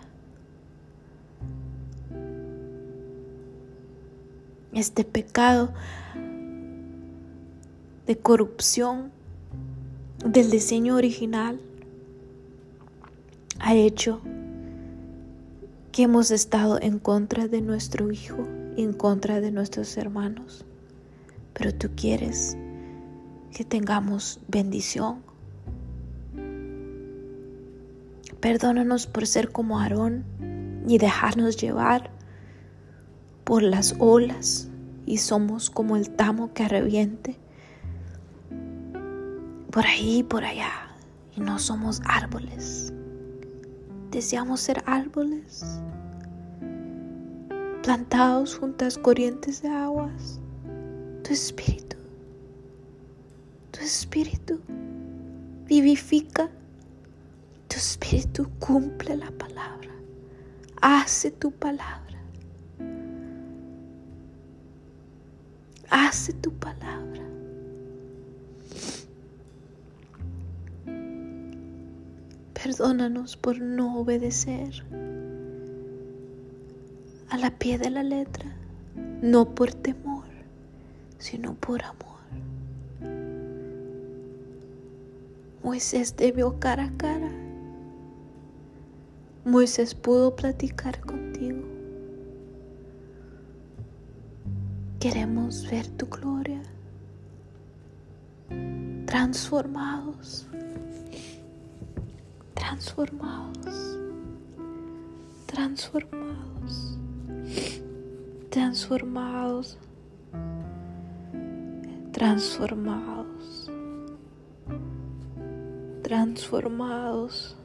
Este 4.73 5.05
pecado 5.05 5.73
de 8.05 8.17
corrupción 8.17 9.11
del 10.25 10.51
diseño 10.51 10.95
original 10.95 11.59
ha 13.59 13.73
hecho 13.73 14.21
que 15.91 16.03
hemos 16.03 16.29
estado 16.31 16.79
en 16.81 16.99
contra 16.99 17.47
de 17.47 17.61
nuestro 17.61 18.11
Hijo 18.11 18.45
en 18.77 18.93
contra 18.93 19.41
de 19.41 19.51
nuestros 19.51 19.95
hermanos, 19.97 20.65
pero 21.53 21.73
tú 21.73 21.89
quieres 21.95 22.57
que 23.55 23.63
tengamos 23.63 24.39
bendición. 24.47 25.23
Perdónanos 28.39 29.07
por 29.07 29.27
ser 29.27 29.51
como 29.51 29.79
Aarón 29.79 30.25
y 30.87 30.97
dejarnos 30.97 31.57
llevar 31.57 32.11
por 33.43 33.63
las 33.63 33.95
olas 33.99 34.69
y 35.05 35.17
somos 35.17 35.69
como 35.69 35.95
el 35.95 36.09
tamo 36.09 36.53
que 36.53 36.67
reviente 36.67 37.37
por 39.71 39.85
ahí 39.85 40.19
y 40.19 40.23
por 40.23 40.43
allá 40.43 40.71
y 41.35 41.41
no 41.41 41.59
somos 41.59 42.01
árboles. 42.05 42.93
Deseamos 44.09 44.61
ser 44.61 44.81
árboles 44.85 45.81
plantados 47.85 48.57
juntas 48.57 48.97
corrientes 48.97 49.61
de 49.61 49.69
aguas. 49.69 50.39
Tu 51.23 51.33
espíritu, 51.33 51.97
tu 53.69 53.79
espíritu 53.81 54.59
vivifica, 55.67 56.49
tu 57.75 57.79
espíritu 57.79 58.47
cumple 58.57 59.17
la 59.17 59.31
palabra, 59.31 59.91
hace 60.81 61.29
tu 61.29 61.51
palabra, 61.51 62.21
hace 65.89 66.31
tu 66.31 66.53
palabra. 66.53 67.21
Perdónanos 72.53 73.35
por 73.35 73.59
no 73.59 73.99
obedecer 73.99 74.85
a 77.29 77.37
la 77.37 77.51
pie 77.59 77.77
de 77.77 77.89
la 77.89 78.03
letra, 78.03 78.55
no 79.21 79.53
por 79.53 79.73
temor, 79.73 80.23
sino 81.17 81.55
por 81.55 81.83
amor. 81.83 82.05
Moisés 85.61 86.13
te 86.13 86.33
cara 86.61 86.85
a 86.85 86.91
cara 86.95 87.44
Moisés 89.45 89.93
pudo 89.93 90.35
platicar 90.35 90.99
contigo. 91.01 91.61
Queremos 94.99 95.69
ver 95.69 95.87
tu 95.89 96.07
gloria 96.07 96.63
transformados, 99.05 100.47
transformados, 102.55 103.99
transformados, 105.45 106.97
transformados, 108.49 109.77
transformados, 112.11 113.69
transformados. 116.01 117.55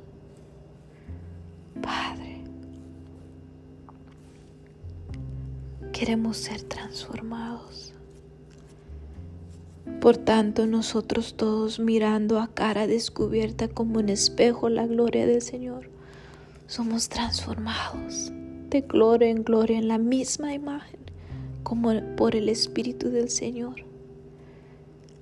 Queremos 6.01 6.39
ser 6.39 6.63
transformados. 6.63 7.93
Por 10.01 10.17
tanto, 10.17 10.67
nosotros 10.67 11.35
todos 11.37 11.79
mirando 11.79 12.41
a 12.41 12.49
cara 12.55 12.87
descubierta 12.87 13.69
como 13.69 13.99
un 13.99 14.09
espejo 14.09 14.71
la 14.71 14.87
gloria 14.87 15.27
del 15.27 15.43
Señor, 15.43 15.91
somos 16.67 17.11
transformados 17.11 18.33
de 18.71 18.81
gloria 18.81 19.29
en 19.29 19.45
gloria 19.45 19.77
en 19.77 19.89
la 19.89 19.99
misma 19.99 20.55
imagen 20.55 21.01
como 21.65 21.93
por 22.17 22.35
el 22.35 22.49
Espíritu 22.49 23.11
del 23.11 23.29
Señor. 23.29 23.85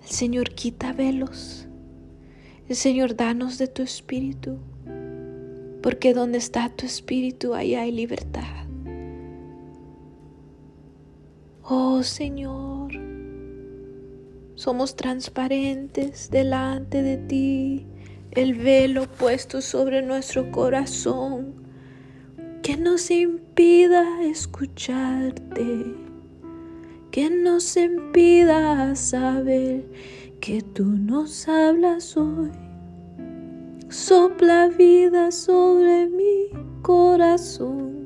El 0.04 0.08
Señor 0.08 0.50
quita 0.50 0.92
velos. 0.92 1.66
El 2.68 2.76
Señor 2.76 3.16
danos 3.16 3.58
de 3.58 3.66
tu 3.66 3.82
Espíritu, 3.82 4.58
porque 5.82 6.14
donde 6.14 6.38
está 6.38 6.68
tu 6.68 6.86
Espíritu, 6.86 7.54
ahí 7.54 7.74
hay 7.74 7.90
libertad. 7.90 8.67
Oh 11.70 12.02
Señor, 12.02 12.92
somos 14.54 14.96
transparentes 14.96 16.30
delante 16.30 17.02
de 17.02 17.18
ti, 17.18 17.86
el 18.30 18.54
velo 18.54 19.06
puesto 19.06 19.60
sobre 19.60 20.00
nuestro 20.00 20.50
corazón 20.50 21.56
que 22.62 22.78
nos 22.78 23.10
impida 23.10 24.22
escucharte, 24.22 25.94
que 27.10 27.28
nos 27.28 27.76
impida 27.76 28.96
saber 28.96 29.84
que 30.40 30.62
tú 30.62 30.86
nos 30.86 31.48
hablas 31.48 32.16
hoy. 32.16 32.50
Sopla 33.90 34.68
vida 34.68 35.30
sobre 35.30 36.08
mi 36.08 36.48
corazón. 36.80 37.97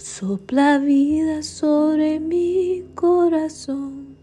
Sopla 0.00 0.78
vida 0.78 1.42
sobre 1.42 2.20
mi 2.20 2.86
corazón. 2.94 4.16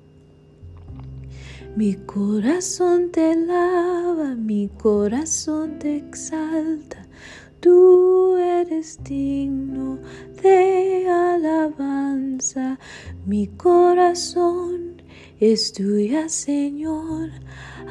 Mi 1.75 1.93
corazón 1.93 3.11
te 3.11 3.35
lava, 3.35 4.33
mi 4.33 4.69
corazón 4.69 5.77
te 5.77 5.97
exalta. 5.97 7.05
Tú 7.59 8.37
eres 8.37 8.97
digno 9.03 9.99
de 10.41 11.07
alabanza. 11.07 12.79
Mi 13.27 13.45
corazón 13.45 15.03
es 15.39 15.73
tuya, 15.73 16.27
Señor. 16.27 17.29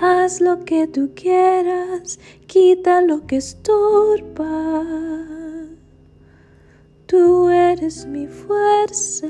Haz 0.00 0.40
lo 0.40 0.64
que 0.64 0.88
tú 0.88 1.12
quieras, 1.14 2.18
quita 2.48 3.00
lo 3.00 3.28
que 3.28 3.36
estorba. 3.36 5.35
Tú 7.16 7.48
eres 7.48 8.04
mi 8.04 8.26
fuerza. 8.26 9.26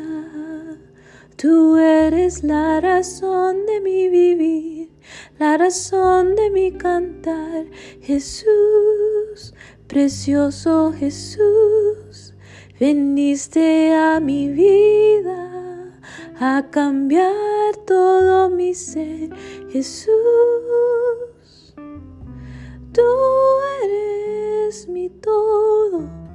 Tú 1.36 1.76
eres 1.76 2.42
la 2.42 2.80
razón 2.80 3.64
de 3.64 3.80
mi 3.80 4.08
vivir, 4.08 4.90
la 5.38 5.56
razón 5.56 6.34
de 6.34 6.50
mi 6.50 6.72
cantar. 6.72 7.66
Jesús, 8.00 9.54
precioso 9.86 10.92
Jesús, 10.98 12.34
veniste 12.80 13.94
a 13.94 14.18
mi 14.18 14.48
vida 14.48 15.94
a 16.40 16.66
cambiar 16.68 17.76
todo 17.86 18.50
mi 18.50 18.74
ser. 18.74 19.30
Jesús, 19.70 20.10
tú 22.92 23.02
eres 23.84 24.88
mi 24.88 25.08
todo 25.08 26.25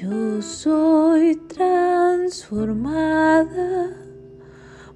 yo 0.00 0.40
soy 0.40 1.36
transformada 1.46 3.94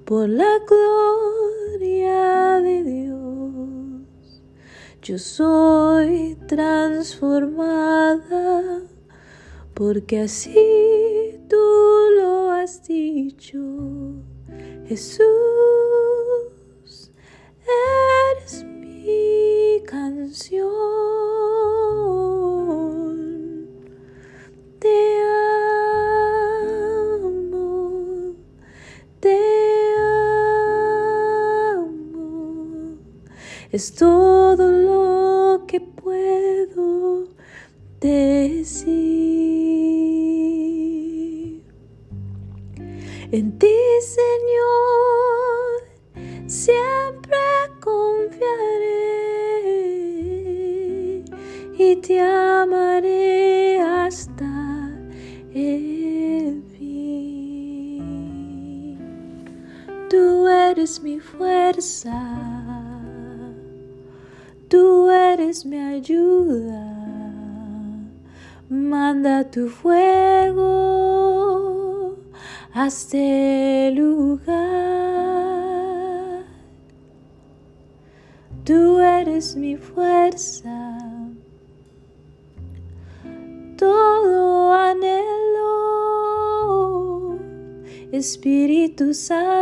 por 0.03 0.27
la 0.27 0.59
gloria 0.67 2.59
de 2.59 2.83
Dios. 2.83 4.41
Yo 5.03 5.19
soy 5.19 6.35
transformada 6.47 8.81
porque 9.75 10.21
así 10.21 11.39
tú 11.47 11.55
lo 12.17 12.49
has 12.49 12.81
dicho. 12.87 13.59
Jesús, 14.87 15.21
eres 17.61 18.63
mi 18.63 19.83
canción. 19.85 20.65
Es 33.75 33.93
todo 33.93 34.71
lo 34.71 35.65
que 35.67 35.81
puedo 35.81 37.27
decir. 37.99 38.85
En 43.33 43.59
ti, 43.59 43.75
Señor, 43.99 45.81
siempre 46.47 47.37
confiaré 47.81 48.85
y 51.77 51.97
te 51.97 52.21
amaré 52.21 52.84
eres 60.85 61.01
mi 61.01 61.19
fuerza 61.19 62.13
tú 64.67 65.09
eres 65.09 65.65
mi 65.65 65.77
ayuda. 65.77 66.85
Manda 68.69 69.49
tu 69.49 69.67
fuego 69.67 70.69
a 72.71 72.85
este 72.85 73.91
lugar. 73.95 74.45
Tú 78.63 78.99
eres 78.99 79.55
mi 79.55 79.77
fuerza. 79.77 80.99
Todo 83.77 84.73
anhelo, 84.73 85.65
Espíritu 88.11 89.13
Santo, 89.13 89.54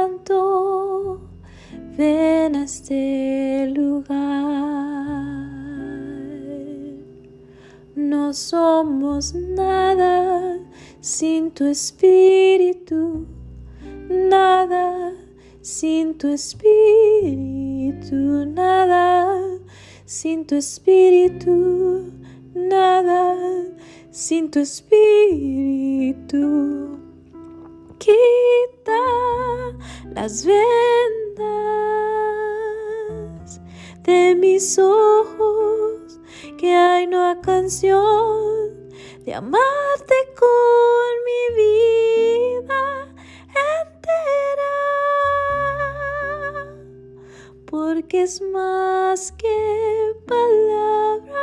este 2.64 3.68
lugar. 3.76 4.16
No 7.96 8.34
somos 8.34 9.34
nada 9.34 10.60
sin 11.02 11.52
tu 11.52 11.66
espíritu, 11.66 13.28
nada 14.10 15.14
sin 15.62 16.18
tu 16.18 16.30
espíritu, 16.30 18.16
nada 18.46 19.60
sin 20.06 20.46
tu 20.46 20.56
espíritu, 20.56 22.12
nada 22.56 23.36
sin 24.10 24.50
tu 24.50 24.60
espíritu. 24.60 26.08
Quita 28.00 29.04
las 30.16 30.46
vendas 30.46 32.33
de 34.04 34.36
mis 34.36 34.78
ojos 34.78 36.20
que 36.58 36.76
hay 36.76 37.08
una 37.08 37.40
canción 37.42 38.90
de 39.26 39.34
amarte 39.34 40.16
con 40.38 41.14
mi 41.26 41.56
vida 41.64 43.14
entera, 43.82 44.74
porque 47.66 48.24
es 48.24 48.42
más 48.42 49.32
que 49.32 50.14
palabras, 50.28 51.38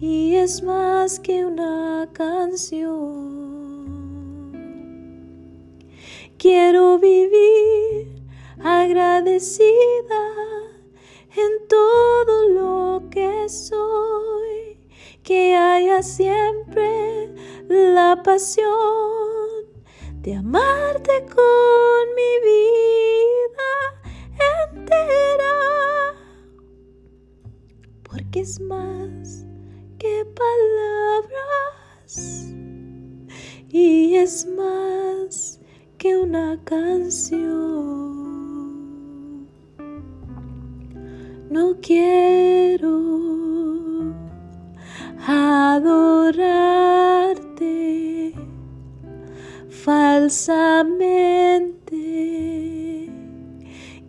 y 0.00 0.36
es 0.36 0.62
más 0.62 1.18
que 1.18 1.44
una 1.44 2.08
canción. 2.12 3.42
Quiero 6.38 6.98
vivir 6.98 7.51
agradecida 8.92 10.22
en 11.34 11.66
todo 11.66 12.48
lo 12.48 13.08
que 13.08 13.48
soy, 13.48 14.78
que 15.22 15.56
haya 15.56 16.02
siempre 16.02 17.32
la 17.68 18.20
pasión 18.22 18.68
de 20.20 20.34
amarte 20.34 21.24
con 21.34 22.14
mi 22.16 22.32
vida 22.50 23.72
entera, 24.74 25.56
porque 28.02 28.40
es 28.40 28.60
más 28.60 29.46
que 29.98 30.26
palabras 30.36 31.64
y 33.70 34.16
es 34.16 34.46
más 34.46 35.60
que 35.96 36.14
una 36.18 36.60
canción. 36.64 38.21
No 41.52 41.76
quiero 41.82 42.96
adorarte 45.26 45.92
falsamente. 49.68 51.12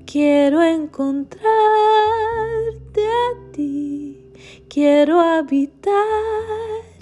Quiero 0.06 0.64
encontrarte 0.64 1.42
a 3.06 3.52
ti, 3.52 4.32
quiero 4.70 5.20
habitar 5.20 5.92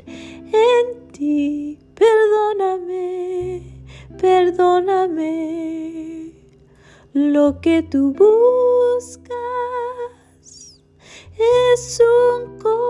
en 0.08 1.08
ti. 1.12 1.78
Perdóname, 1.94 3.62
perdóname. 4.18 5.32
Lo 7.14 7.62
que 7.62 7.84
tú 7.84 8.12
buscas 8.14 8.71
es 11.74 12.02
un 12.02 12.58
corazón 12.58 12.82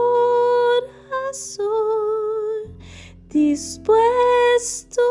dispuesto 3.29 5.01